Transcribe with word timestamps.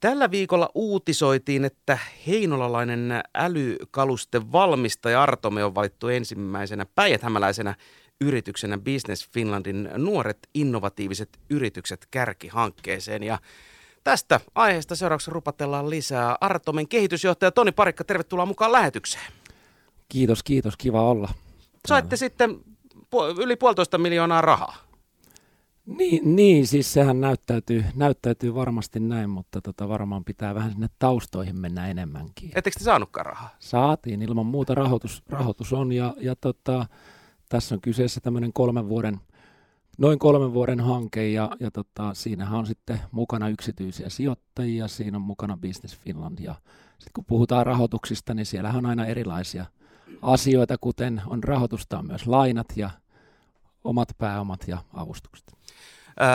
Tällä 0.00 0.30
viikolla 0.30 0.70
uutisoitiin, 0.74 1.64
että 1.64 1.98
heinolalainen 2.26 3.22
älykalusten 3.34 4.52
valmistaja 4.52 5.22
Artome 5.22 5.64
on 5.64 5.74
valittu 5.74 6.08
ensimmäisenä 6.08 6.86
päijäthämäläisenä 6.94 7.74
yrityksenä 8.20 8.78
Business 8.78 9.28
Finlandin 9.30 9.90
nuoret 9.96 10.38
innovatiiviset 10.54 11.38
yritykset 11.50 12.06
kärkihankkeeseen. 12.10 13.22
Ja 13.22 13.38
tästä 14.04 14.40
aiheesta 14.54 14.96
seuraavaksi 14.96 15.30
rupatellaan 15.30 15.90
lisää. 15.90 16.36
Artomen 16.40 16.88
kehitysjohtaja 16.88 17.50
Toni 17.50 17.72
Parikka, 17.72 18.04
tervetuloa 18.04 18.46
mukaan 18.46 18.72
lähetykseen. 18.72 19.32
Kiitos, 20.08 20.42
kiitos. 20.42 20.76
Kiva 20.76 21.02
olla. 21.02 21.28
Saitte 21.88 22.16
sitten 22.16 22.60
yli 23.38 23.56
puolitoista 23.56 23.98
miljoonaa 23.98 24.40
rahaa. 24.40 24.87
Niin, 25.96 26.36
niin, 26.36 26.66
siis 26.66 26.92
sehän 26.92 27.20
näyttäytyy, 27.20 27.84
näyttäytyy 27.94 28.54
varmasti 28.54 29.00
näin, 29.00 29.30
mutta 29.30 29.60
tota, 29.60 29.88
varmaan 29.88 30.24
pitää 30.24 30.54
vähän 30.54 30.70
sinne 30.70 30.88
taustoihin 30.98 31.60
mennä 31.60 31.88
enemmänkin. 31.88 32.50
Ettekö 32.54 32.78
te 32.78 32.84
saanutkaan 32.84 33.26
rahaa? 33.26 33.56
Saatiin, 33.58 34.22
ilman 34.22 34.46
muuta 34.46 34.74
rahoitus, 34.74 35.22
rahoitus 35.28 35.72
on 35.72 35.92
ja, 35.92 36.14
ja 36.20 36.36
tota, 36.36 36.86
tässä 37.48 37.74
on 37.74 37.80
kyseessä 37.80 38.20
tämmöinen 38.20 38.52
kolmen 38.52 38.88
vuoden, 38.88 39.20
noin 39.98 40.18
kolmen 40.18 40.54
vuoden 40.54 40.80
hanke 40.80 41.28
ja, 41.28 41.50
ja 41.60 41.70
tota, 41.70 42.14
siinähän 42.14 42.58
on 42.58 42.66
sitten 42.66 43.00
mukana 43.12 43.48
yksityisiä 43.48 44.08
sijoittajia, 44.08 44.88
siinä 44.88 45.16
on 45.16 45.22
mukana 45.22 45.56
Business 45.56 45.98
Finland 45.98 46.38
ja 46.38 46.54
sitten 46.88 47.12
kun 47.14 47.24
puhutaan 47.24 47.66
rahoituksista, 47.66 48.34
niin 48.34 48.46
siellähän 48.46 48.78
on 48.78 48.86
aina 48.86 49.06
erilaisia 49.06 49.66
asioita, 50.22 50.76
kuten 50.80 51.22
on 51.26 51.44
rahoitusta 51.44 51.98
on 51.98 52.06
myös 52.06 52.26
lainat 52.26 52.76
ja 52.76 52.90
omat 53.84 54.08
pääomat 54.18 54.68
ja 54.68 54.78
avustukset. 54.94 55.57
Öö, 56.20 56.28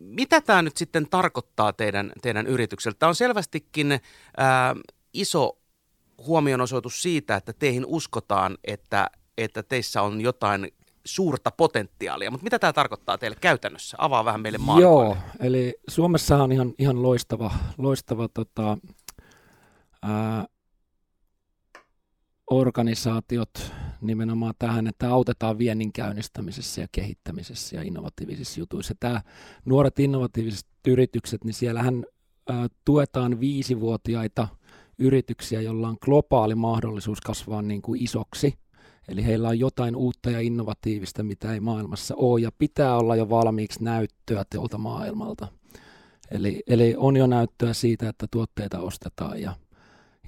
mitä 0.00 0.40
tämä 0.40 0.62
nyt 0.62 0.76
sitten 0.76 1.08
tarkoittaa 1.10 1.72
teidän, 1.72 2.12
teidän 2.22 2.46
yrityksellä? 2.46 2.96
Tämä 2.98 3.08
on 3.08 3.14
selvästikin 3.14 3.92
öö, 3.92 4.00
iso 5.12 5.58
huomionosoitus 6.26 7.02
siitä, 7.02 7.36
että 7.36 7.52
teihin 7.52 7.86
uskotaan, 7.86 8.58
että, 8.64 9.10
että 9.38 9.62
teissä 9.62 10.02
on 10.02 10.20
jotain 10.20 10.72
suurta 11.04 11.50
potentiaalia. 11.50 12.30
Mutta 12.30 12.44
mitä 12.44 12.58
tämä 12.58 12.72
tarkoittaa 12.72 13.18
teille 13.18 13.36
käytännössä? 13.40 13.96
Avaa 14.00 14.24
vähän 14.24 14.40
meille 14.40 14.58
maailmaa. 14.58 14.90
Joo, 14.90 15.16
eli 15.40 15.74
Suomessa 15.88 16.42
on 16.42 16.52
ihan, 16.52 16.74
ihan 16.78 17.02
loistava, 17.02 17.50
loistava 17.78 18.28
tota, 18.28 18.78
ää, 20.02 20.46
organisaatiot 22.50 23.72
nimenomaan 24.00 24.54
tähän, 24.58 24.86
että 24.86 25.10
autetaan 25.10 25.58
viennin 25.58 25.92
käynnistämisessä 25.92 26.80
ja 26.80 26.86
kehittämisessä 26.92 27.76
ja 27.76 27.82
innovatiivisissa 27.82 28.60
jutuissa. 28.60 28.94
Tämä 29.00 29.22
nuoret 29.64 29.98
innovatiiviset 29.98 30.66
yritykset, 30.88 31.44
niin 31.44 31.54
siellähän 31.54 32.04
ää, 32.48 32.68
tuetaan 32.84 33.40
viisivuotiaita 33.40 34.48
yrityksiä, 34.98 35.60
joilla 35.60 35.88
on 35.88 35.96
globaali 36.00 36.54
mahdollisuus 36.54 37.20
kasvaa 37.20 37.62
niin 37.62 37.82
kuin 37.82 38.02
isoksi. 38.02 38.54
Eli 39.08 39.24
heillä 39.24 39.48
on 39.48 39.58
jotain 39.58 39.96
uutta 39.96 40.30
ja 40.30 40.40
innovatiivista, 40.40 41.22
mitä 41.22 41.52
ei 41.52 41.60
maailmassa 41.60 42.14
ole, 42.16 42.40
ja 42.40 42.50
pitää 42.58 42.96
olla 42.96 43.16
jo 43.16 43.30
valmiiksi 43.30 43.84
näyttöä 43.84 44.44
tuolta 44.54 44.78
maailmalta. 44.78 45.48
Eli, 46.30 46.62
eli 46.66 46.94
on 46.96 47.16
jo 47.16 47.26
näyttöä 47.26 47.72
siitä, 47.72 48.08
että 48.08 48.26
tuotteita 48.30 48.80
ostetaan 48.80 49.40
ja 49.40 49.54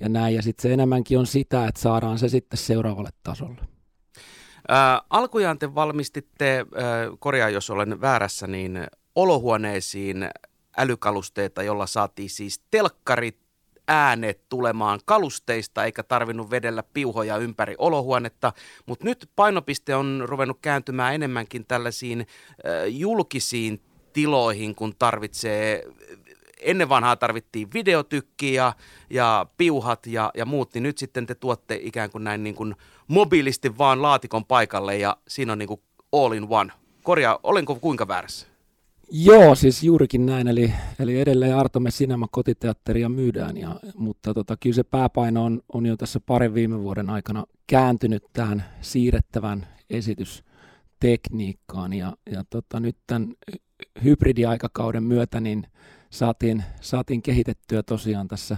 ja 0.00 0.08
näin. 0.08 0.34
Ja 0.34 0.42
sitten 0.42 0.62
se 0.62 0.72
enemmänkin 0.72 1.18
on 1.18 1.26
sitä, 1.26 1.66
että 1.66 1.80
saadaan 1.80 2.18
se 2.18 2.28
sitten 2.28 2.58
seuraavalle 2.58 3.10
tasolle. 3.22 3.60
Ää, 4.68 5.02
alkujaan 5.10 5.58
te 5.58 5.74
valmistitte, 5.74 6.56
ää, 6.56 6.64
korjaa 7.18 7.48
jos 7.48 7.70
olen 7.70 8.00
väärässä, 8.00 8.46
niin 8.46 8.86
olohuoneisiin 9.14 10.30
älykalusteita, 10.76 11.62
jolla 11.62 11.86
saatiin 11.86 12.30
siis 12.30 12.60
telkkarit 12.70 13.38
äänet 13.88 14.48
tulemaan 14.48 15.00
kalusteista, 15.04 15.84
eikä 15.84 16.02
tarvinnut 16.02 16.50
vedellä 16.50 16.82
piuhoja 16.82 17.36
ympäri 17.36 17.74
olohuonetta, 17.78 18.52
mutta 18.86 19.04
nyt 19.04 19.30
painopiste 19.36 19.94
on 19.94 20.22
ruvennut 20.24 20.58
kääntymään 20.62 21.14
enemmänkin 21.14 21.66
tällaisiin 21.66 22.20
äh, 22.20 22.26
julkisiin 22.88 23.80
tiloihin, 24.12 24.74
kun 24.74 24.94
tarvitsee 24.98 25.84
ennen 26.62 26.88
vanhaa 26.88 27.16
tarvittiin 27.16 27.68
videotykkiä 27.74 28.52
ja, 28.52 28.72
ja 29.10 29.46
piuhat 29.56 30.06
ja, 30.06 30.30
ja 30.36 30.46
muut, 30.46 30.74
niin 30.74 30.82
nyt 30.82 30.98
sitten 30.98 31.26
te 31.26 31.34
tuotte 31.34 31.78
ikään 31.82 32.10
kuin 32.10 32.24
näin 32.24 32.42
niin 32.42 32.54
kuin 32.54 32.76
mobiilisti 33.08 33.78
vaan 33.78 34.02
laatikon 34.02 34.44
paikalle 34.44 34.98
ja 34.98 35.16
siinä 35.28 35.52
on 35.52 35.58
niin 35.58 35.68
kuin 35.68 35.80
all 36.12 36.32
in 36.32 36.46
one. 36.50 36.72
Korjaa, 37.02 37.38
olenko 37.42 37.74
kuinka 37.74 38.08
väärässä? 38.08 38.46
Joo, 39.12 39.54
siis 39.54 39.82
juurikin 39.82 40.26
näin, 40.26 40.48
eli, 40.48 40.72
eli 40.98 41.20
edelleen 41.20 41.56
Artome 41.56 41.90
Cinema 41.90 42.26
kotiteatteria 42.30 43.08
myydään, 43.08 43.56
ja, 43.56 43.80
mutta 43.94 44.34
tota, 44.34 44.56
kyllä 44.56 44.74
se 44.74 44.82
pääpaino 44.82 45.44
on, 45.44 45.60
on 45.72 45.86
jo 45.86 45.96
tässä 45.96 46.20
parin 46.20 46.54
viime 46.54 46.82
vuoden 46.82 47.10
aikana 47.10 47.44
kääntynyt 47.66 48.24
tähän 48.32 48.64
siirrettävän 48.80 49.66
esitystekniikkaan, 49.90 51.92
ja, 51.92 52.16
ja 52.30 52.44
tota, 52.50 52.80
nyt 52.80 52.96
tämän 53.06 53.34
hybridiaikakauden 54.04 55.02
myötä 55.02 55.40
niin 55.40 55.66
saatiin, 56.10 56.64
saatiin 56.80 57.22
kehitettyä 57.22 57.82
tosiaan 57.82 58.28
tässä 58.28 58.56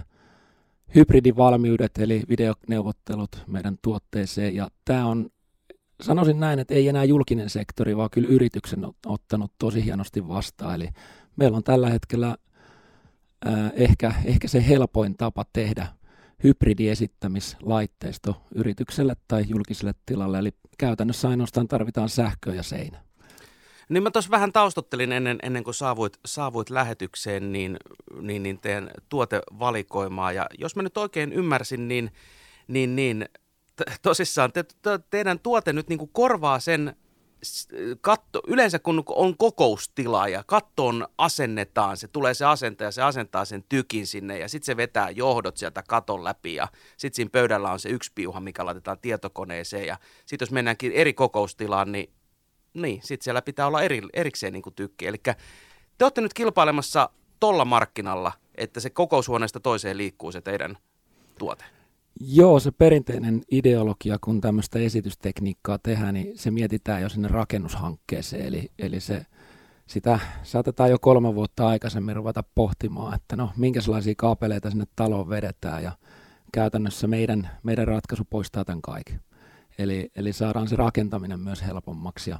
hybridivalmiudet, 0.95 1.97
eli 1.97 2.21
videoneuvottelut 2.29 3.43
meidän 3.47 3.77
tuotteeseen, 3.81 4.55
ja 4.55 4.67
tämä 4.85 5.05
on, 5.05 5.29
sanoisin 6.01 6.39
näin, 6.39 6.59
että 6.59 6.73
ei 6.73 6.87
enää 6.87 7.03
julkinen 7.03 7.49
sektori, 7.49 7.97
vaan 7.97 8.09
kyllä 8.09 8.29
yrityksen 8.29 8.85
on 8.85 8.93
ottanut 9.05 9.51
tosi 9.57 9.85
hienosti 9.85 10.27
vastaan, 10.27 10.75
eli 10.75 10.89
meillä 11.35 11.57
on 11.57 11.63
tällä 11.63 11.89
hetkellä 11.89 12.37
ää, 13.45 13.71
ehkä, 13.75 14.13
ehkä 14.25 14.47
se 14.47 14.67
helpoin 14.67 15.17
tapa 15.17 15.45
tehdä 15.53 15.87
hybridiesittämislaitteisto 16.43 18.41
yritykselle 18.55 19.15
tai 19.27 19.45
julkiselle 19.47 19.93
tilalle, 20.05 20.39
eli 20.39 20.51
käytännössä 20.77 21.29
ainoastaan 21.29 21.67
tarvitaan 21.67 22.09
sähköä 22.09 22.53
ja 22.53 22.63
seinä. 22.63 23.03
Niin 23.89 24.03
mä 24.03 24.11
tuossa 24.11 24.31
vähän 24.31 24.53
taustottelin 24.53 25.11
ennen, 25.11 25.39
ennen 25.43 25.63
kuin 25.63 25.73
saavuit, 25.73 26.19
saavuit 26.25 26.69
lähetykseen, 26.69 27.51
niin, 27.51 27.77
niin, 28.21 28.43
niin 28.43 28.59
teidän 28.59 28.91
tuotevalikoimaa. 29.09 30.31
Ja 30.31 30.45
jos 30.57 30.75
mä 30.75 30.83
nyt 30.83 30.97
oikein 30.97 31.33
ymmärsin, 31.33 31.87
niin, 31.87 32.11
niin, 32.67 32.95
niin 32.95 33.25
t- 33.75 34.01
tosissaan 34.01 34.51
te, 34.51 34.63
te, 34.81 34.99
teidän 35.09 35.39
tuote 35.39 35.73
nyt 35.73 35.89
niin 35.89 35.99
kuin 35.99 36.11
korvaa 36.13 36.59
sen 36.59 36.95
katto, 38.01 38.41
yleensä 38.47 38.79
kun 38.79 39.03
on 39.07 39.37
kokoustila 39.37 40.27
ja 40.27 40.43
kattoon 40.47 41.07
asennetaan, 41.17 41.97
se 41.97 42.07
tulee 42.07 42.33
se 42.33 42.45
asentaja, 42.45 42.91
se 42.91 43.01
asentaa 43.01 43.45
sen 43.45 43.63
tykin 43.69 44.07
sinne 44.07 44.39
ja 44.39 44.49
sitten 44.49 44.65
se 44.65 44.77
vetää 44.77 45.09
johdot 45.09 45.57
sieltä 45.57 45.83
katon 45.87 46.23
läpi 46.23 46.55
ja 46.55 46.67
sitten 46.97 47.15
siinä 47.15 47.29
pöydällä 47.29 47.71
on 47.71 47.79
se 47.79 47.89
yksi 47.89 48.11
piuha, 48.15 48.39
mikä 48.39 48.65
laitetaan 48.65 48.99
tietokoneeseen 48.99 49.87
ja 49.87 49.97
sitten 50.25 50.45
jos 50.45 50.51
mennäänkin 50.51 50.91
eri 50.91 51.13
kokoustilaan, 51.13 51.91
niin 51.91 52.13
niin, 52.73 53.01
sitten 53.03 53.23
siellä 53.23 53.41
pitää 53.41 53.67
olla 53.67 53.81
eri, 53.81 54.01
erikseen 54.13 54.53
niin 54.53 54.63
kuin 54.63 54.75
tykki. 54.75 55.07
Eli 55.07 55.17
te 55.97 56.05
olette 56.05 56.21
nyt 56.21 56.33
kilpailemassa 56.33 57.09
tolla 57.39 57.65
markkinalla, 57.65 58.31
että 58.55 58.79
se 58.79 58.89
kokoushuoneesta 58.89 59.59
toiseen 59.59 59.97
liikkuu 59.97 60.31
se 60.31 60.41
teidän 60.41 60.77
tuote. 61.39 61.65
Joo, 62.19 62.59
se 62.59 62.71
perinteinen 62.71 63.41
ideologia, 63.51 64.17
kun 64.21 64.41
tämmöistä 64.41 64.79
esitystekniikkaa 64.79 65.79
tehdään, 65.79 66.13
niin 66.13 66.37
se 66.37 66.51
mietitään 66.51 67.01
jo 67.01 67.09
sinne 67.09 67.27
rakennushankkeeseen. 67.27 68.45
Eli, 68.45 68.71
eli 68.79 68.99
se, 68.99 69.25
sitä 69.87 70.19
saatetaan 70.43 70.89
jo 70.89 70.99
kolme 70.99 71.35
vuotta 71.35 71.67
aikaisemmin 71.67 72.15
ruveta 72.15 72.43
pohtimaan, 72.55 73.15
että 73.15 73.35
no 73.35 73.49
minkälaisia 73.57 74.13
kaapeleita 74.17 74.69
sinne 74.69 74.85
taloon 74.95 75.29
vedetään 75.29 75.83
ja 75.83 75.91
käytännössä 76.51 77.07
meidän, 77.07 77.49
meidän 77.63 77.87
ratkaisu 77.87 78.23
poistaa 78.29 78.65
tämän 78.65 78.81
kaiken. 78.81 79.19
Eli, 79.77 80.11
eli 80.15 80.33
saadaan 80.33 80.67
se 80.67 80.75
rakentaminen 80.75 81.39
myös 81.39 81.63
helpommaksi. 81.65 82.29
Ja 82.29 82.39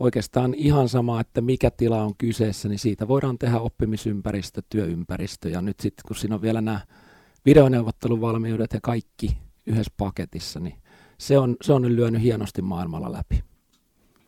oikeastaan 0.00 0.54
ihan 0.54 0.88
sama, 0.88 1.20
että 1.20 1.40
mikä 1.40 1.70
tila 1.70 2.02
on 2.02 2.16
kyseessä, 2.18 2.68
niin 2.68 2.78
siitä 2.78 3.08
voidaan 3.08 3.38
tehdä 3.38 3.58
oppimisympäristö, 3.60 4.62
työympäristö. 4.68 5.48
Ja 5.48 5.62
nyt 5.62 5.80
sitten, 5.80 6.04
kun 6.06 6.16
siinä 6.16 6.34
on 6.34 6.42
vielä 6.42 6.60
nämä 6.60 6.80
videoneuvotteluvalmiudet 7.44 8.72
ja 8.72 8.80
kaikki 8.82 9.38
yhdessä 9.66 9.92
paketissa, 9.96 10.60
niin 10.60 10.74
se 11.18 11.38
on, 11.38 11.56
se 11.62 11.72
on 11.72 11.82
nyt 11.82 11.92
lyönyt 11.92 12.22
hienosti 12.22 12.62
maailmalla 12.62 13.12
läpi. 13.12 13.44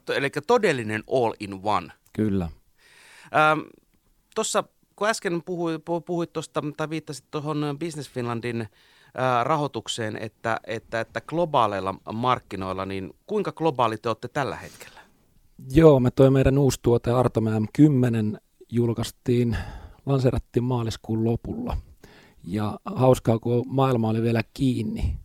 Eli 0.08 0.30
todellinen 0.46 1.02
all 1.12 1.32
in 1.40 1.60
one. 1.62 1.88
Kyllä. 2.12 2.48
Ähm, 3.24 3.60
Tuossa, 4.34 4.64
kun 4.96 5.08
äsken 5.08 5.42
puhuit, 5.42 5.82
puhuit 6.06 6.32
tuosta, 6.32 6.62
tai 6.76 6.90
viittasit 6.90 7.24
tuohon 7.30 7.76
Business 7.78 8.10
Finlandin 8.10 8.68
rahoitukseen, 9.42 10.16
että, 10.16 10.60
että, 10.66 11.00
että 11.00 11.20
globaaleilla 11.20 11.94
markkinoilla, 12.12 12.86
niin 12.86 13.14
kuinka 13.26 13.52
globaali 13.52 13.98
te 13.98 14.08
olette 14.08 14.28
tällä 14.28 14.56
hetkellä? 14.56 15.00
Joo, 15.72 16.00
me 16.00 16.10
toi 16.10 16.30
meidän 16.30 16.58
uusi 16.58 16.80
tuote 16.82 17.10
Artomam 17.10 17.66
10 17.72 18.40
julkaistiin, 18.70 19.56
lanserattiin 20.06 20.64
maaliskuun 20.64 21.24
lopulla. 21.24 21.76
Ja 22.44 22.78
hauskaa, 22.84 23.38
kun 23.38 23.64
maailma 23.66 24.08
oli 24.08 24.22
vielä 24.22 24.42
kiinni, 24.54 25.18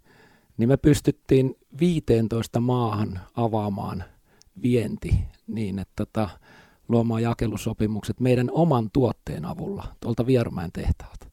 niin 0.57 0.69
me 0.69 0.77
pystyttiin 0.77 1.56
15 1.80 2.59
maahan 2.59 3.19
avaamaan 3.35 4.03
vienti 4.62 5.15
niin, 5.47 5.80
että 5.80 6.06
tota, 6.06 6.30
luomaan 6.88 7.21
jakelusopimukset 7.21 8.19
meidän 8.19 8.50
oman 8.51 8.89
tuotteen 8.94 9.45
avulla 9.45 9.83
tuolta 10.00 10.25
Vierumäen 10.25 10.71
tehtaalta. 10.71 11.28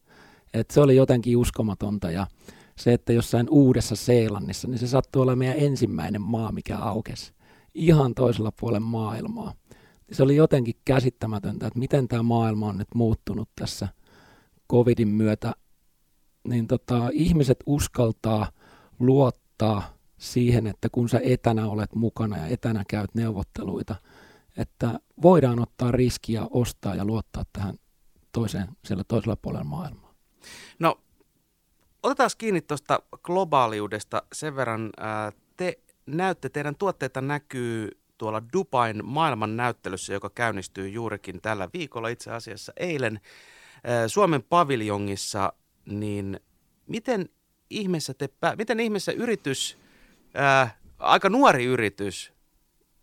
Et 0.57 0.71
se 0.71 0.81
oli 0.81 0.97
jotenkin 0.97 1.37
uskomatonta 1.37 2.11
ja 2.11 2.27
se, 2.77 2.93
että 2.93 3.13
jossain 3.13 3.47
uudessa 3.51 3.97
Seelannissa, 3.97 4.69
niin 4.69 4.79
se 4.79 4.87
sattui 4.87 5.23
olla 5.23 5.37
meidän 5.37 5.59
ensimmäinen 5.59 6.23
maa, 6.23 6.53
mikä 6.53 6.79
aukesi 6.79 7.33
ihan 7.75 8.15
toisella 8.15 8.53
puolella 8.61 8.87
maailmaa. 8.87 9.55
Se 10.13 10.23
oli 10.23 10.37
jotenkin 10.37 10.75
käsittämätöntä, 10.85 11.67
että 11.67 11.79
miten 11.79 12.09
tämä 12.09 12.23
maailma 12.23 12.69
on 12.69 12.79
nyt 12.79 12.95
muuttunut 12.95 13.49
tässä 13.61 13.89
covidin 14.73 15.09
myötä. 15.09 15.53
Niin 16.49 16.67
tota, 16.67 17.11
ihmiset 17.13 17.59
uskaltaa 17.67 18.53
luottaa 18.99 19.83
siihen, 20.19 20.67
että 20.67 20.89
kun 20.93 21.09
sä 21.09 21.21
etänä 21.25 21.69
olet 21.69 21.95
mukana 21.95 22.37
ja 22.37 22.47
etänä 22.47 22.85
käyt 22.89 23.15
neuvotteluita, 23.15 23.95
että 24.57 25.01
voidaan 25.23 25.63
ottaa 25.63 25.93
riskiä, 25.93 26.47
ostaa 26.51 26.95
ja 26.95 27.05
luottaa 27.05 27.43
tähän 27.53 27.75
toiseen, 28.33 28.69
siellä 28.85 29.05
toisella 29.09 29.37
puolella 29.37 29.65
maailmaa. 29.65 30.06
No, 30.79 31.01
otetaan 32.03 32.31
kiinni 32.39 32.61
tuosta 32.61 33.03
globaaliudesta 33.23 34.23
sen 34.33 34.57
verran. 34.57 34.91
Te 35.57 35.79
näytte, 36.07 36.49
teidän 36.49 36.77
tuotteita 36.77 37.21
näkyy 37.21 37.91
tuolla 38.19 38.43
Dubain 38.53 39.05
maailman 39.05 39.57
näyttelyssä, 39.57 40.13
joka 40.13 40.31
käynnistyy 40.31 40.89
juurikin 40.89 41.41
tällä 41.41 41.69
viikolla, 41.73 42.09
itse 42.09 42.31
asiassa 42.31 42.73
eilen 42.77 43.21
Suomen 44.07 44.43
paviljongissa, 44.43 45.53
niin 45.87 46.41
miten 46.87 47.29
ihmeessä, 47.71 48.15
te, 48.15 48.29
miten 48.59 48.81
ihmeessä 48.81 49.13
yritys, 49.13 49.79
ää, 50.35 50.79
aika 50.99 51.29
nuori 51.29 51.65
yritys, 51.65 52.33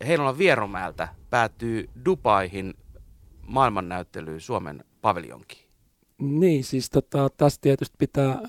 Heinolan 0.07 0.37
Vieromäeltä 0.37 1.07
päätyy 1.29 1.89
Dubaihin 2.05 2.73
maailmannäyttelyyn 3.41 4.41
Suomen 4.41 4.83
paviljonkiin? 5.01 5.62
Niin, 6.23 6.63
siis 6.63 6.89
tota, 6.89 7.29
tässä 7.37 7.61
tietysti 7.61 7.95
pitää 7.99 8.41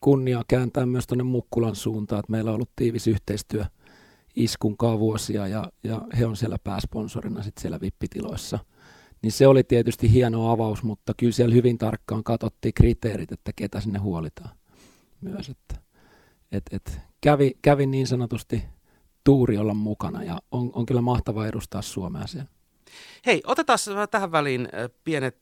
kunnia 0.00 0.42
kääntää 0.48 0.86
myös 0.86 1.06
tuonne 1.06 1.24
Mukkulan 1.24 1.76
suuntaan, 1.76 2.20
että 2.20 2.32
meillä 2.32 2.50
on 2.50 2.54
ollut 2.54 2.70
tiivis 2.76 3.06
yhteistyö 3.06 3.64
Iskun 4.36 4.76
vuosia 4.98 5.46
ja, 5.46 5.72
ja 5.84 6.00
he 6.18 6.26
on 6.26 6.36
siellä 6.36 6.58
pääsponsorina 6.64 7.42
sitten 7.42 7.62
siellä 7.62 7.80
vippitiloissa. 7.80 8.58
Niin 9.22 9.32
se 9.32 9.46
oli 9.46 9.64
tietysti 9.64 10.12
hieno 10.12 10.50
avaus, 10.50 10.82
mutta 10.82 11.14
kyllä 11.16 11.32
siellä 11.32 11.54
hyvin 11.54 11.78
tarkkaan 11.78 12.24
katsottiin 12.24 12.74
kriteerit, 12.74 13.32
että 13.32 13.52
ketä 13.56 13.80
sinne 13.80 13.98
huolitaan 13.98 14.56
myös. 15.20 15.48
Että, 15.48 15.74
et, 16.52 16.62
et, 16.72 17.00
kävi, 17.20 17.52
kävi 17.62 17.86
niin 17.86 18.06
sanotusti 18.06 18.64
tuuri 19.24 19.58
olla 19.58 19.74
mukana 19.74 20.24
ja 20.24 20.42
on, 20.50 20.70
on 20.74 20.86
kyllä 20.86 21.00
mahtava 21.00 21.46
edustaa 21.46 21.82
Suomea 21.82 22.26
siellä. 22.26 22.48
Hei, 23.26 23.42
otetaan 23.46 23.78
tähän 24.10 24.32
väliin 24.32 24.68
pienet 25.04 25.36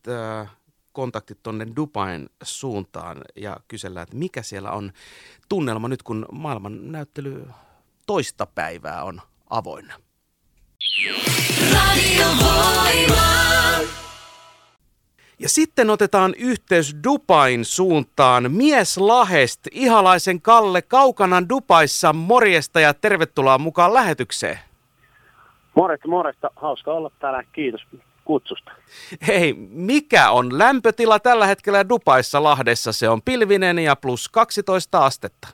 kontaktit 0.92 1.42
tuonne 1.42 1.66
Dubain 1.76 2.28
suuntaan 2.42 3.20
ja 3.37 3.56
kysellään, 3.69 4.02
että 4.02 4.16
mikä 4.16 4.42
siellä 4.42 4.70
on 4.70 4.92
tunnelma 5.48 5.88
nyt, 5.88 6.02
kun 6.02 6.26
maailman 6.32 6.92
näyttely 6.92 7.46
toista 8.06 8.46
päivää 8.46 9.04
on 9.04 9.20
avoinna. 9.50 9.94
Ja 15.38 15.48
sitten 15.48 15.90
otetaan 15.90 16.34
yhteys 16.38 16.96
Dubain 17.04 17.64
suuntaan. 17.64 18.52
Mies 18.52 18.98
Lahest, 18.98 19.60
ihalaisen 19.72 20.43
Kalle 20.43 20.82
Kaukanan 20.82 21.48
Dubaissa. 21.48 22.12
Morjesta 22.12 22.81
ja 22.81 22.94
tervetuloa 22.94 23.58
mukaan 23.58 23.94
lähetykseen. 23.94 24.58
Morjesta, 25.75 26.08
morjesta. 26.08 26.50
Hauska 26.56 26.93
olla 26.93 27.10
täällä. 27.19 27.44
Kiitos 27.52 27.86
kutsusta. 28.31 28.73
Hei, 29.27 29.55
mikä 29.71 30.31
on 30.31 30.59
lämpötila 30.59 31.19
tällä 31.19 31.47
hetkellä 31.47 31.88
Dubaissa 31.88 32.43
Lahdessa? 32.43 32.93
Se 32.93 33.09
on 33.09 33.23
pilvinen 33.23 33.79
ja 33.79 33.97
plus 33.97 34.29
12 34.29 35.05
astetta. 35.05 35.49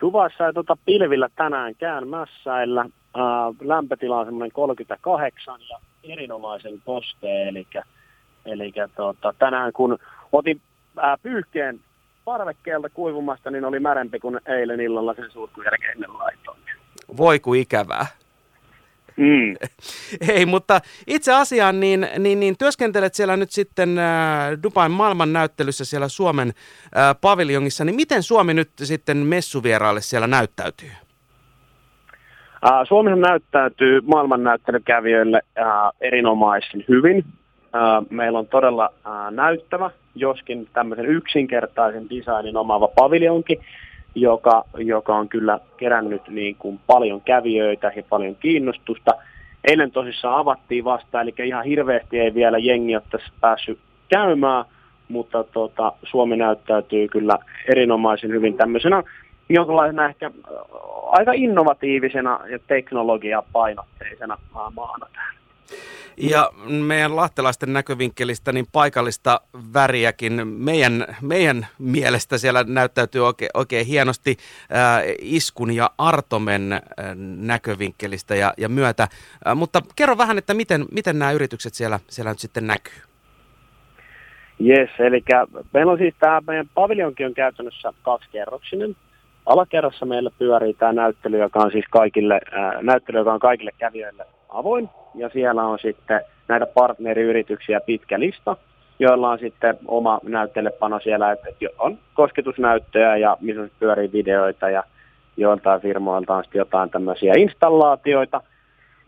Dubaissa 0.00 0.46
ei 0.46 0.52
tuota 0.52 0.76
pilvillä 0.84 1.28
tänään 1.36 1.74
käyn 1.74 2.08
mässäillä. 2.08 2.80
Äh, 2.80 2.90
lämpötila 3.60 4.18
on 4.18 4.26
semmoinen 4.26 4.52
38 4.52 5.60
ja 5.70 5.78
erinomaisen 6.02 6.82
kosteen, 6.84 7.48
eli 7.48 7.66
Eli 8.46 8.72
tota, 8.96 9.34
tänään 9.38 9.72
kun 9.72 9.98
otin 10.32 10.60
ää, 10.96 11.16
pyyhkeen 11.22 11.80
parvekkeelta 12.24 12.88
kuivumasta, 12.88 13.50
niin 13.50 13.64
oli 13.64 13.80
märempi 13.80 14.20
kuin 14.20 14.40
eilen 14.46 14.80
illalla 14.80 15.14
sen 15.14 15.30
suurkun 15.30 15.64
jälkeen 15.64 15.92
ennen 15.92 16.18
laitoin. 16.18 16.58
Voi 17.16 17.40
kuin 17.40 17.60
ikävää. 17.60 18.06
Mm. 19.16 19.56
Ei, 20.34 20.46
mutta 20.46 20.80
itse 21.06 21.32
asiaan 21.32 21.80
niin, 21.80 22.08
niin, 22.18 22.40
niin 22.40 22.58
työskentelet 22.58 23.14
siellä 23.14 23.36
nyt 23.36 23.50
sitten 23.50 23.98
äh, 23.98 24.62
Dubain 24.62 24.92
maailmannäyttelyssä 24.92 25.84
siellä 25.84 26.08
Suomen 26.08 26.48
äh, 26.96 27.16
paviljongissa, 27.20 27.84
niin 27.84 27.96
miten 27.96 28.22
Suomi 28.22 28.54
nyt 28.54 28.70
sitten 28.82 29.16
messuvieraille 29.16 30.00
siellä 30.00 30.26
näyttäytyy? 30.26 30.90
Äh, 32.64 32.80
Suomi 32.88 33.16
näyttäytyy 33.16 34.00
maailmannäyttelykävijöille 34.00 35.40
äh, 35.58 35.64
erinomaisen 36.00 36.84
hyvin. 36.88 37.24
Meillä 38.10 38.38
on 38.38 38.46
todella 38.46 38.92
näyttävä, 39.30 39.90
joskin 40.14 40.68
tämmöisen 40.72 41.06
yksinkertaisen 41.06 42.06
designin 42.10 42.56
omaava 42.56 42.88
paviljonki, 42.88 43.60
joka, 44.16 44.64
joka 44.76 45.16
on 45.16 45.28
kyllä 45.28 45.60
kerännyt 45.76 46.28
niin 46.28 46.56
kuin 46.56 46.80
paljon 46.86 47.20
kävijöitä 47.20 47.92
ja 47.96 48.02
paljon 48.08 48.36
kiinnostusta. 48.36 49.10
Eilen 49.64 49.90
tosissaan 49.90 50.40
avattiin 50.40 50.84
vasta, 50.84 51.20
eli 51.20 51.34
ihan 51.44 51.64
hirveästi 51.64 52.18
ei 52.18 52.34
vielä 52.34 52.58
jengi 52.58 52.96
ole 52.96 53.02
tässä 53.10 53.32
päässyt 53.40 53.78
käymään, 54.08 54.64
mutta 55.08 55.44
tota, 55.44 55.92
Suomi 56.02 56.36
näyttäytyy 56.36 57.08
kyllä 57.08 57.38
erinomaisen 57.68 58.30
hyvin 58.30 58.56
tämmöisenä 58.56 59.02
jonkinlaisena 59.48 60.08
ehkä 60.08 60.30
aika 61.06 61.32
innovatiivisena 61.32 62.40
ja 62.50 62.58
teknologiapainotteisena 62.66 64.38
maana 64.52 65.06
täällä. 65.14 65.45
Ja 66.16 66.50
meidän 66.68 67.16
lahtelaisten 67.16 67.72
näkövinkkelistä 67.72 68.52
niin 68.52 68.66
paikallista 68.72 69.40
väriäkin 69.74 70.48
meidän, 70.48 71.06
meidän 71.22 71.66
mielestä 71.78 72.38
siellä 72.38 72.64
näyttäytyy 72.68 73.26
oikein, 73.26 73.50
oikein 73.54 73.86
hienosti 73.86 74.36
äh, 74.72 75.02
Iskun 75.18 75.74
ja 75.74 75.90
Artomen 75.98 76.72
äh, 76.72 76.80
näkövinkkelistä 77.36 78.34
ja, 78.34 78.54
ja 78.58 78.68
myötä. 78.68 79.02
Äh, 79.46 79.56
mutta 79.56 79.80
kerro 79.96 80.18
vähän, 80.18 80.38
että 80.38 80.54
miten, 80.54 80.84
miten 80.92 81.18
nämä 81.18 81.32
yritykset 81.32 81.74
siellä, 81.74 82.00
siellä 82.08 82.30
nyt 82.30 82.38
sitten 82.38 82.66
näkyy? 82.66 83.02
Yes, 84.66 84.90
eli 84.98 85.24
meillä 85.74 85.92
on 85.92 85.98
siis 85.98 86.14
tämä 86.20 86.42
meidän 86.46 86.70
paviljonkin 86.74 87.26
on 87.26 87.34
käytännössä 87.34 87.92
kaksikerroksinen. 88.02 88.96
Alakerrassa 89.46 90.06
meillä 90.06 90.30
pyörii 90.38 90.74
tämä 90.74 90.92
näyttely, 90.92 91.38
joka 91.38 91.60
on 91.60 91.70
siis 91.70 91.84
kaikille, 91.90 92.34
äh, 92.34 92.82
näyttely, 92.82 93.18
joka 93.18 93.32
on 93.32 93.40
kaikille 93.40 93.70
kävijöille 93.78 94.26
avoin 94.58 94.88
ja 95.14 95.28
siellä 95.28 95.64
on 95.64 95.78
sitten 95.78 96.20
näitä 96.48 96.66
partneriyrityksiä 96.66 97.80
pitkä 97.80 98.20
lista, 98.20 98.56
joilla 98.98 99.30
on 99.30 99.38
sitten 99.38 99.78
oma 99.88 100.20
näyttelepano 100.22 101.00
siellä, 101.00 101.32
että 101.32 101.48
on 101.78 101.98
kosketusnäyttöjä 102.14 103.16
ja 103.16 103.36
missä 103.40 103.68
pyörii 103.80 104.12
videoita 104.12 104.70
ja 104.70 104.84
joiltain 105.36 105.80
firmoilta 105.80 106.34
on 106.34 106.44
sitten 106.44 106.58
jotain 106.58 106.90
tämmöisiä 106.90 107.32
installaatioita. 107.36 108.40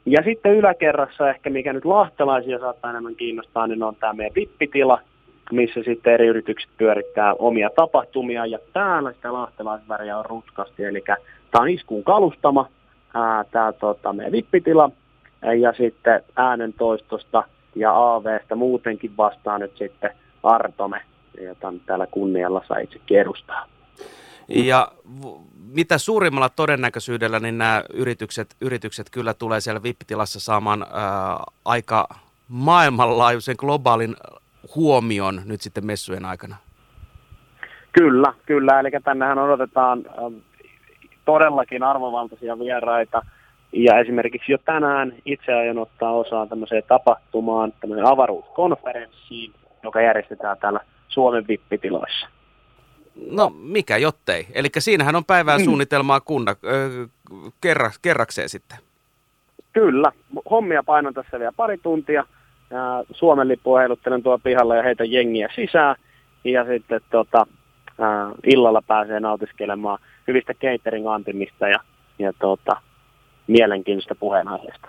Ja 0.07 0.23
sitten 0.25 0.55
yläkerrassa 0.55 1.31
ehkä, 1.31 1.51
mikä 1.51 1.73
nyt 1.73 1.85
lahtelaisia 1.85 2.59
saattaa 2.59 2.91
enemmän 2.91 3.17
kiinnostaa, 3.17 3.67
niin 3.67 3.83
on 3.83 3.97
tämä 3.97 4.13
meidän 4.13 4.35
vippitila, 4.35 5.01
missä 5.53 5.83
sitten 5.83 6.15
eri 6.15 6.27
yritykset 6.27 6.71
pyörittää 6.79 7.35
omia 7.35 7.71
tapahtumia. 7.77 8.47
Ja 8.47 8.59
täällä 8.73 9.13
sitä 9.13 9.33
lahtelaisväriä 9.33 10.19
on 10.19 10.25
rutkasti, 10.25 10.85
eli 10.85 11.05
tämä 11.07 11.63
on 11.63 11.69
iskun 11.69 12.05
kalustama, 12.05 12.69
tämä 13.51 13.73
tota, 13.73 14.13
meidän 14.13 14.33
vippitila, 14.33 14.91
ja 15.43 15.73
sitten 15.73 16.23
äänentoistosta 16.37 17.43
ja 17.75 18.15
AVstä 18.15 18.55
muutenkin 18.55 19.17
vastaa 19.17 19.59
nyt 19.59 19.77
sitten 19.77 20.11
Artome, 20.43 21.01
jota 21.41 21.73
täällä 21.87 22.07
kunnialla 22.11 22.63
saa 22.69 22.79
itsekin 22.79 23.21
edustaa. 23.21 23.67
Ja 24.49 24.93
mitä 25.75 25.99
suurimmalla 25.99 26.49
todennäköisyydellä 26.49 27.41
niin 27.41 27.59
nämä 27.59 27.83
yritykset, 27.95 28.57
yritykset 28.61 29.11
kyllä 29.11 29.35
tulee 29.35 29.61
siellä 29.61 29.83
VIP-tilassa 29.83 30.41
saamaan 30.41 30.83
ää, 30.83 31.39
aika 31.65 32.09
maailmanlaajuisen 32.49 33.57
globaalin 33.59 34.17
huomion 34.77 35.43
nyt 35.45 35.61
sitten 35.61 35.87
messujen 35.87 36.25
aikana? 36.25 36.57
Kyllä, 37.93 38.33
kyllä. 38.47 38.81
Eli 38.81 38.91
tännehän 39.05 39.39
odotetaan 39.39 40.05
todellakin 41.25 41.83
arvovaltaisia 41.83 42.59
vieraita– 42.59 43.23
ja 43.73 43.99
esimerkiksi 43.99 44.53
jo 44.53 44.59
tänään 44.59 45.13
itse 45.25 45.55
aion 45.55 45.79
ottaa 45.79 46.13
osaa 46.13 46.47
tämmöiseen 46.47 46.83
tapahtumaan, 46.89 47.73
tämmöiseen 47.81 48.07
avaruuskonferenssiin, 48.07 49.55
joka 49.83 50.01
järjestetään 50.01 50.57
täällä 50.61 50.81
Suomen 51.09 51.45
vippitiloissa. 51.49 52.29
No 53.31 53.53
mikä 53.55 53.97
jottei. 53.97 54.47
Eli 54.55 54.69
siinähän 54.79 55.17
on 55.17 55.25
päivää 55.25 55.59
mm. 55.59 55.65
suunnitelmaa 55.65 56.21
kunna, 56.21 56.51
äh, 56.51 57.11
kerra, 57.61 57.91
kerrakseen 58.03 58.49
sitten. 58.49 58.79
Kyllä. 59.73 60.13
Hommia 60.51 60.83
painon 60.83 61.15
tässä 61.15 61.39
vielä 61.39 61.53
pari 61.57 61.79
tuntia. 61.83 62.25
Suomen 63.11 63.49
lippu 63.49 63.77
heiluttelen 63.77 64.23
tuo 64.23 64.39
pihalla 64.39 64.77
ja 64.77 64.83
heitä 64.83 65.05
jengiä 65.05 65.49
sisään. 65.55 65.97
ja 66.45 66.65
sitten 66.65 67.01
tota, 67.11 67.47
ää, 67.99 68.31
illalla 68.47 68.83
pääsee 68.83 69.21
nautiskelemaan 69.21 69.99
hyvistä 70.29 70.55
catering-antimista 70.55 71.69
ja, 71.69 71.79
ja 72.19 72.33
tota, 72.33 72.77
mielenkiintoista 73.49 74.15
puheenaiheesta. 74.15 74.89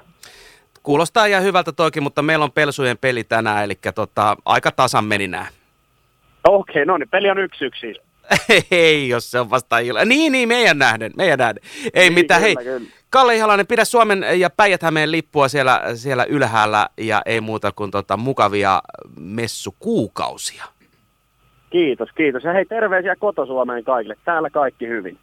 Kuulostaa 0.83 1.25
ihan 1.25 1.43
hyvältä 1.43 1.71
toki, 1.71 2.01
mutta 2.01 2.21
meillä 2.21 2.45
on 2.45 2.51
pelsujen 2.51 2.97
peli 2.97 3.23
tänään, 3.23 3.63
eli 3.63 3.73
tota, 3.95 4.37
aika 4.45 4.71
tasan 4.71 5.05
meni 5.05 5.27
nämä. 5.27 5.45
Okei, 6.43 6.71
okay, 6.71 6.85
no 6.85 6.97
niin, 6.97 7.09
peli 7.09 7.29
on 7.29 7.37
yksi 7.37 7.65
yksi 7.65 7.79
siis. 7.79 7.97
Ei, 8.71 9.09
jos 9.09 9.31
se 9.31 9.39
on 9.39 9.49
vasta 9.49 9.79
illa. 9.79 10.05
Niin, 10.05 10.31
niin, 10.31 10.47
meidän 10.47 10.77
nähden, 10.77 11.11
meidän 11.17 11.39
nähden. 11.39 11.63
Ei 11.93 12.09
niin, 12.09 12.13
mitään, 12.13 12.41
kyllä, 12.41 12.63
hei. 12.63 12.79
Kyllä. 12.79 12.91
Kalle 13.09 13.35
Ihalainen, 13.35 13.67
pidä 13.67 13.85
Suomen 13.85 14.25
ja 14.35 14.49
päijät 14.49 14.81
lippua 15.05 15.47
siellä, 15.47 15.81
siellä 15.95 16.23
ylhäällä 16.23 16.89
ja 16.97 17.21
ei 17.25 17.41
muuta 17.41 17.71
kuin 17.71 17.91
tota, 17.91 18.17
mukavia 18.17 18.81
messukuukausia. 19.19 20.65
Kiitos, 21.69 22.09
kiitos. 22.15 22.43
Ja 22.43 22.53
hei, 22.53 22.65
terveisiä 22.65 23.15
kotosuomeen 23.15 23.83
kaikille. 23.83 24.15
Täällä 24.25 24.49
kaikki 24.49 24.87
hyvin. 24.87 25.17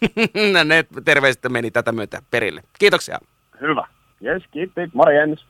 ne 0.64 0.84
terveiset 1.04 1.42
meni 1.48 1.70
tätä 1.70 1.92
myötä 1.92 2.22
perille. 2.30 2.62
Kiitoksia. 2.78 3.18
Hyvä. 3.60 3.86
Yes, 4.24 4.42
kiitti. 4.50 4.80
Morjens. 4.94 5.46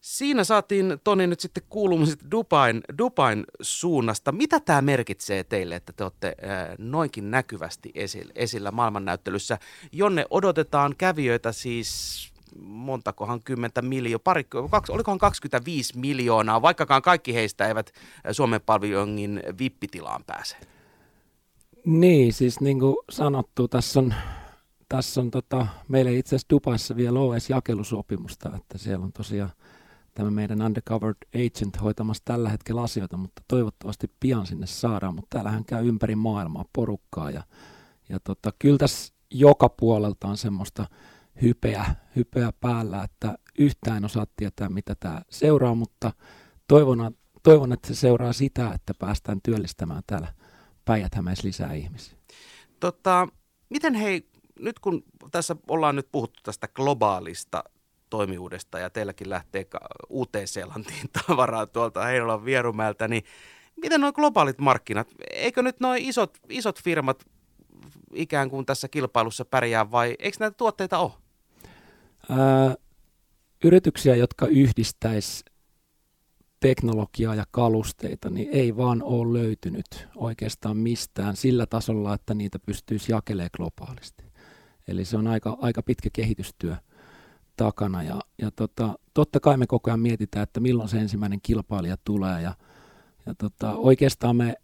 Siinä 0.00 0.44
saatiin 0.44 1.00
Toni 1.04 1.26
nyt 1.26 1.40
sitten 1.40 1.62
kuulumiset 1.68 2.18
Dubain, 2.30 2.80
Dubain 2.98 3.44
suunnasta. 3.60 4.32
Mitä 4.32 4.60
tämä 4.60 4.82
merkitsee 4.82 5.44
teille, 5.44 5.74
että 5.74 5.92
te 5.92 6.04
olette 6.04 6.36
noinkin 6.78 7.30
näkyvästi 7.30 7.90
esillä, 7.94 8.32
esillä 8.34 8.70
maailmannäyttelyssä, 8.70 9.58
jonne 9.92 10.26
odotetaan 10.30 10.94
kävijöitä 10.98 11.52
siis 11.52 12.31
montakohan 12.60 13.42
kymmentä 13.42 13.82
miljoonaa, 13.82 14.22
pari, 14.24 14.44
kaksi, 14.70 14.92
olikohan 14.92 15.18
25 15.18 15.98
miljoonaa, 15.98 16.62
vaikkakaan 16.62 17.02
kaikki 17.02 17.34
heistä 17.34 17.68
eivät 17.68 17.92
Suomen 18.32 18.60
paviljongin 18.66 19.42
vippitilaan 19.58 20.24
pääse. 20.26 20.56
Niin, 21.84 22.32
siis 22.32 22.60
niin 22.60 22.80
kuin 22.80 22.96
sanottu, 23.10 23.68
tässä 23.68 24.00
on, 24.00 24.14
tässä 24.88 25.20
on 25.20 25.30
tota, 25.30 25.66
meillä 25.88 26.10
itse 26.10 26.28
asiassa 26.28 26.48
Dubaissa 26.50 26.96
vielä 26.96 27.20
OS-jakelusopimusta, 27.20 28.50
että 28.56 28.78
siellä 28.78 29.04
on 29.04 29.12
tosiaan 29.12 29.50
tämä 30.14 30.30
meidän 30.30 30.62
undercover 30.62 31.14
agent 31.34 31.82
hoitamassa 31.82 32.22
tällä 32.24 32.48
hetkellä 32.48 32.82
asioita, 32.82 33.16
mutta 33.16 33.42
toivottavasti 33.48 34.10
pian 34.20 34.46
sinne 34.46 34.66
saadaan, 34.66 35.14
mutta 35.14 35.28
täällähän 35.30 35.64
käy 35.64 35.88
ympäri 35.88 36.14
maailmaa 36.14 36.64
porukkaa 36.72 37.30
ja, 37.30 37.42
ja 38.08 38.20
tota, 38.20 38.52
kyllä 38.58 38.78
tässä 38.78 39.12
joka 39.30 39.68
puolelta 39.68 40.28
on 40.28 40.36
semmoista 40.36 40.86
hypeä, 41.42 41.84
hypeä 42.16 42.52
päällä, 42.60 43.04
että 43.04 43.38
yhtään 43.58 44.04
osaa 44.04 44.26
tietää, 44.36 44.68
mitä 44.68 44.94
tämä 45.00 45.22
seuraa, 45.30 45.74
mutta 45.74 46.12
toivon, 46.68 47.14
toivon, 47.42 47.72
että 47.72 47.88
se 47.88 47.94
seuraa 47.94 48.32
sitä, 48.32 48.72
että 48.74 48.94
päästään 48.98 49.40
työllistämään 49.42 50.02
täällä 50.06 50.34
päijät 50.84 51.12
lisää 51.42 51.72
ihmisiä. 51.72 52.18
Tota, 52.80 53.28
miten 53.70 53.94
hei, 53.94 54.28
nyt 54.60 54.78
kun 54.78 55.04
tässä 55.30 55.56
ollaan 55.68 55.96
nyt 55.96 56.08
puhuttu 56.12 56.40
tästä 56.42 56.68
globaalista 56.68 57.64
toimijuudesta 58.10 58.78
ja 58.78 58.90
teilläkin 58.90 59.30
lähtee 59.30 59.66
Uuteen-Seelantiin 60.08 61.10
tavaraa 61.26 61.66
tuolta 61.66 62.04
Heinolan 62.04 62.44
Vierumäeltä, 62.44 63.08
niin 63.08 63.24
miten 63.82 64.00
nuo 64.00 64.12
globaalit 64.12 64.58
markkinat, 64.58 65.08
eikö 65.30 65.62
nyt 65.62 65.80
nuo 65.80 65.94
isot, 65.98 66.38
isot 66.48 66.82
firmat 66.82 67.24
ikään 68.14 68.50
kuin 68.50 68.66
tässä 68.66 68.88
kilpailussa 68.88 69.44
pärjää 69.44 69.90
vai 69.90 70.16
eikö 70.18 70.36
näitä 70.40 70.56
tuotteita 70.56 70.98
ole? 70.98 71.21
Ää, 72.28 72.74
yrityksiä, 73.64 74.16
jotka 74.16 74.46
yhdistäisi 74.46 75.44
teknologiaa 76.60 77.34
ja 77.34 77.44
kalusteita, 77.50 78.30
niin 78.30 78.48
ei 78.52 78.76
vaan 78.76 79.02
ole 79.02 79.38
löytynyt 79.38 80.08
oikeastaan 80.16 80.76
mistään 80.76 81.36
sillä 81.36 81.66
tasolla, 81.66 82.14
että 82.14 82.34
niitä 82.34 82.58
pystyisi 82.58 83.12
jakelemaan 83.12 83.50
globaalisti. 83.56 84.24
Eli 84.88 85.04
se 85.04 85.16
on 85.16 85.26
aika, 85.26 85.58
aika 85.60 85.82
pitkä 85.82 86.08
kehitystyö 86.12 86.76
takana. 87.56 88.02
Ja, 88.02 88.20
ja 88.38 88.50
tota, 88.50 88.94
totta 89.14 89.40
kai 89.40 89.56
me 89.56 89.66
koko 89.66 89.90
ajan 89.90 90.00
mietitään, 90.00 90.42
että 90.42 90.60
milloin 90.60 90.88
se 90.88 90.98
ensimmäinen 90.98 91.38
kilpailija 91.42 91.96
tulee. 92.04 92.42
Ja, 92.42 92.54
ja 93.26 93.34
tota, 93.34 93.74
oikeastaan 93.76 94.36
me 94.36 94.54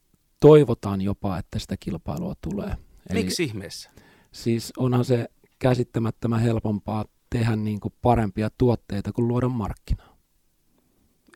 toivotaan 0.41 1.01
jopa, 1.01 1.39
että 1.39 1.59
sitä 1.59 1.77
kilpailua 1.81 2.35
tulee. 2.41 2.77
Eli, 3.11 3.23
Miksi 3.23 3.45
ihmeessä? 3.45 3.91
Siis 4.33 4.73
onhan 4.77 5.05
se 5.05 5.29
käsittämättömän 5.59 6.41
helpompaa 6.41 7.05
tehdä 7.31 7.57
niin 7.57 7.81
kuin 7.81 7.95
parempia 8.03 8.51
tuotteita 8.59 9.13
kuin 9.13 9.29
luoda 9.29 9.49
markkinaa. 9.49 10.19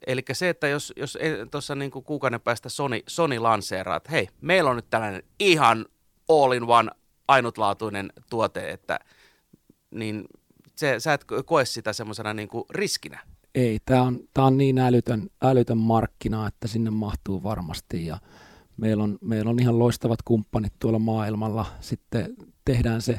Eli 0.07 0.23
se, 0.33 0.49
että 0.49 0.69
jos, 0.69 0.93
jos 0.97 1.19
tuossa 1.51 1.75
niin 1.75 1.91
kuukauden 1.91 2.41
päästä 2.41 2.69
Sony, 2.69 3.01
Sony 3.09 3.39
lanseeraa, 3.39 3.97
että 3.97 4.11
hei, 4.11 4.29
meillä 4.41 4.71
on 4.71 4.77
nyt 4.77 4.91
tällainen 4.91 5.23
ihan 5.39 5.87
all 6.29 6.53
in 6.53 6.63
one 6.63 6.91
ainutlaatuinen 7.29 8.13
tuote, 8.31 8.71
että 8.71 8.99
niin 9.91 10.25
se, 10.77 11.01
sä 11.01 11.13
et 11.13 11.25
koe 11.47 11.65
sitä 11.65 11.93
semmoisena 11.93 12.35
niin 12.35 12.49
riskinä. 12.71 13.21
Ei, 13.55 13.79
tämä 13.85 14.03
on, 14.03 14.21
tää 14.35 14.45
on 14.45 14.59
niin 14.59 14.79
älytön, 14.79 15.31
älytön 15.43 15.79
markkina, 15.79 16.47
että 16.47 16.69
sinne 16.69 16.91
mahtuu 16.91 17.43
varmasti 17.43 18.07
ja 18.07 18.19
meillä 18.77 19.05
on, 19.05 19.19
meillä 19.21 19.51
on 19.51 19.61
ihan 19.61 19.79
loistavat 19.79 20.23
kumppanit 20.25 20.73
tuolla 20.79 20.99
maailmalla. 20.99 21.67
Sitten 21.81 22.35
tehdään 22.65 23.03
se 23.03 23.19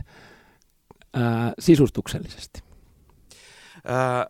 ää, 1.13 1.53
sisustuksellisesti. 1.59 2.63
Ää, 3.85 4.27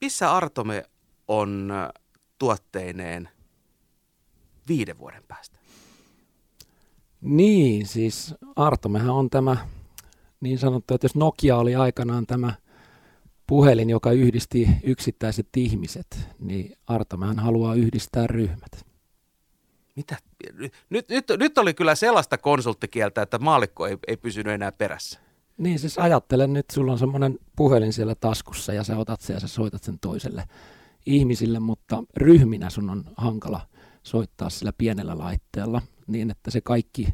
missä 0.00 0.32
Artome 0.32 0.84
on 1.28 1.72
tuotteineen 2.38 3.28
viiden 4.68 4.98
vuoden 4.98 5.22
päästä? 5.28 5.58
Niin, 7.20 7.86
siis 7.86 8.34
Artomehan 8.56 9.10
on 9.10 9.30
tämä 9.30 9.56
niin 10.40 10.58
sanottu, 10.58 10.94
että 10.94 11.04
jos 11.04 11.14
Nokia 11.14 11.56
oli 11.56 11.74
aikanaan 11.74 12.26
tämä 12.26 12.54
puhelin, 13.46 13.90
joka 13.90 14.12
yhdisti 14.12 14.68
yksittäiset 14.82 15.48
ihmiset, 15.56 16.06
niin 16.38 16.76
Artomehan 16.86 17.38
haluaa 17.38 17.74
yhdistää 17.74 18.26
ryhmät. 18.26 18.86
Mitä? 19.96 20.16
Nyt, 20.90 21.08
nyt, 21.08 21.24
nyt 21.38 21.58
oli 21.58 21.74
kyllä 21.74 21.94
sellaista 21.94 22.38
konsulttikieltä, 22.38 23.22
että 23.22 23.38
maalikko 23.38 23.86
ei, 23.86 23.98
ei 24.06 24.16
pysynyt 24.16 24.52
enää 24.52 24.72
perässä. 24.72 25.20
Niin, 25.60 25.78
siis 25.78 25.98
ajattelen 25.98 26.52
nyt, 26.52 26.66
sulla 26.72 26.92
on 26.92 26.98
semmoinen 26.98 27.38
puhelin 27.56 27.92
siellä 27.92 28.14
taskussa 28.14 28.72
ja 28.72 28.84
sä 28.84 28.96
otat 28.96 29.20
sen 29.20 29.34
ja 29.34 29.40
sä 29.40 29.48
soitat 29.48 29.82
sen 29.82 29.98
toiselle 30.00 30.44
ihmisille, 31.06 31.60
mutta 31.60 32.04
ryhminä 32.16 32.70
sun 32.70 32.90
on 32.90 33.04
hankala 33.16 33.60
soittaa 34.02 34.50
sillä 34.50 34.72
pienellä 34.78 35.18
laitteella 35.18 35.82
niin, 36.06 36.30
että 36.30 36.50
se 36.50 36.60
kaikki, 36.60 37.08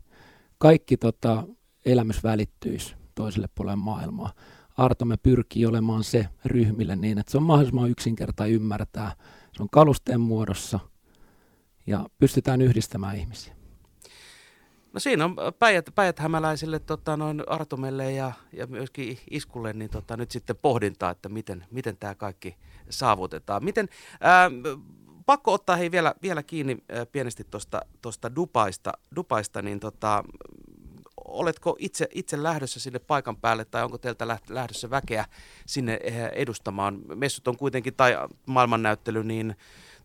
kaikki 0.59 0.97
tota, 0.97 1.45
elämys 1.85 2.25
välittyisi 2.25 2.95
toiselle 3.15 3.49
puolelle 3.55 3.77
maailmaa. 3.77 4.33
Artome 4.77 5.17
pyrkii 5.17 5.67
olemaan 5.67 6.05
se 6.05 6.29
ryhmille 6.45 6.97
niin, 6.97 7.19
että 7.19 7.33
se 7.33 7.37
on 7.37 7.43
mahdollisimman 7.43 7.91
yksinkertainen 7.91 8.55
ymmärtää. 8.55 9.13
Se 9.57 9.63
on 9.63 9.69
kalusteen 9.73 10.21
muodossa 10.21 10.81
ja 11.87 12.07
pystytään 12.19 12.63
yhdistämään 12.63 13.17
ihmisiä. 13.17 13.56
No 14.97 15.01
siinä 15.01 15.25
on 15.25 15.37
päijät, 15.59 15.91
päijät-hämäläisille 15.95 16.79
tota, 16.79 17.17
noin 17.17 17.43
Artomelle 17.47 18.13
ja, 18.13 18.33
ja 18.53 18.67
myöskin 18.67 19.19
Iskulle 19.31 19.73
niin 19.73 19.91
tota, 19.91 20.17
nyt 20.17 20.31
sitten 20.31 20.57
pohdintaa, 20.57 21.11
että 21.11 21.29
miten, 21.29 21.65
miten 21.71 21.97
tämä 21.97 22.15
kaikki 22.15 22.57
saavutetaan. 22.91 23.65
Miten, 23.65 23.89
ää, 24.21 24.51
pakko 25.27 25.53
ottaa 25.53 25.77
hei 25.77 25.91
vielä, 25.91 26.15
vielä 26.23 26.43
kiinni 26.43 26.77
ää, 26.89 27.07
pienesti 27.07 27.47
tuosta 28.03 28.35
Dubaista, 28.37 28.93
Dubaista, 29.17 29.63
niin 29.63 29.81
tota, 29.81 30.25
oletko 31.25 31.77
itse, 31.79 32.09
itse 32.15 32.43
lähdössä 32.43 32.81
sinne 32.81 32.99
paikan 32.99 33.37
päälle 33.37 33.65
tai 33.65 33.85
onko 33.85 33.99
teiltä 33.99 34.29
lähdössä 34.49 34.91
väkeä 34.91 35.25
sinne 35.67 36.01
edustamaan? 36.33 37.01
Messut 37.15 37.49
on 37.49 37.57
kuitenkin, 37.57 37.95
tai 37.95 38.17
maailmannäyttely, 38.47 39.25
niin 39.25 39.57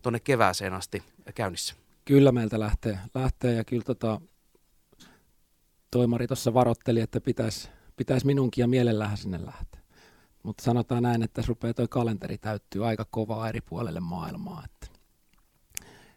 tuonne 0.01 0.19
kevääseen 0.19 0.73
asti 0.73 1.03
käynnissä. 1.35 1.75
Kyllä 2.05 2.31
meiltä 2.31 2.59
lähtee, 2.59 2.99
lähtee 3.13 3.53
ja 3.53 3.63
kyllä 3.63 3.83
tota, 3.83 4.21
toimari 5.91 6.27
tuossa 6.27 6.53
varoitteli, 6.53 7.01
että 7.01 7.21
pitäisi 7.21 7.69
pitäis 8.01 8.25
minunkin 8.25 8.61
ja 8.61 8.67
mielellään 8.67 9.17
sinne 9.17 9.45
lähteä. 9.45 9.81
Mutta 10.43 10.63
sanotaan 10.63 11.03
näin, 11.03 11.23
että 11.23 11.43
rupeaa 11.47 11.73
toi 11.73 11.87
kalenteri 11.87 12.37
täyttyy 12.37 12.87
aika 12.87 13.05
kovaa 13.11 13.49
eri 13.49 13.61
puolelle 13.61 13.99
maailmaa. 13.99 14.63
Että, 14.65 14.99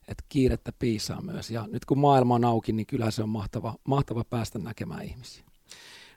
että 0.08 0.24
kiirettä 0.28 0.72
piisaa 0.78 1.20
myös. 1.20 1.50
Ja 1.50 1.66
nyt 1.66 1.84
kun 1.84 1.98
maailma 1.98 2.34
on 2.34 2.44
auki, 2.44 2.72
niin 2.72 2.86
kyllä 2.86 3.10
se 3.10 3.22
on 3.22 3.28
mahtava, 3.28 3.74
mahtava 3.84 4.24
päästä 4.24 4.58
näkemään 4.58 5.04
ihmisiä. 5.04 5.44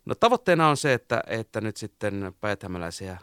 No 0.06 0.16
tavoitteena 0.16 0.70
on 0.70 0.78
se, 0.78 0.94
että, 0.94 1.24
että 1.28 1.62
nyt 1.62 1.78
sitten 1.78 2.34
päivämäläisiä 2.42 3.18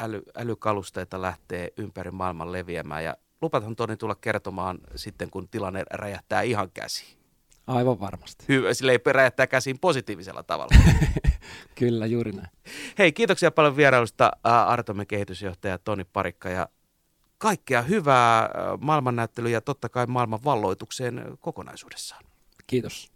äly, 0.00 0.22
älykalusteita 0.34 1.22
lähtee 1.22 1.72
ympäri 1.76 2.10
maailman 2.10 2.52
leviämään. 2.52 3.04
Ja 3.04 3.16
lupathan 3.42 3.76
Toni 3.76 3.96
tulla 3.96 4.14
kertomaan 4.14 4.78
sitten, 4.96 5.30
kun 5.30 5.48
tilanne 5.48 5.84
räjähtää 5.90 6.42
ihan 6.42 6.70
käsiin. 6.74 7.23
Aivan 7.66 8.00
varmasti. 8.00 8.44
Hyvä, 8.48 8.74
sille 8.74 8.92
ei 8.92 9.12
räjähtää 9.12 9.46
käsiin 9.46 9.78
positiivisella 9.78 10.42
tavalla. 10.42 10.74
Kyllä, 11.78 12.06
juuri 12.06 12.32
näin. 12.32 12.48
Hei, 12.98 13.12
kiitoksia 13.12 13.50
paljon 13.50 13.76
vierailusta 13.76 14.32
Artomen 14.42 15.06
kehitysjohtaja 15.06 15.78
Toni 15.78 16.04
Parikka 16.04 16.48
ja 16.48 16.68
kaikkea 17.38 17.82
hyvää 17.82 18.50
maailmannäyttelyä 18.80 19.50
ja 19.50 19.60
totta 19.60 19.88
kai 19.88 20.06
maailman 20.06 20.44
valloitukseen 20.44 21.38
kokonaisuudessaan. 21.40 22.24
Kiitos. 22.66 23.13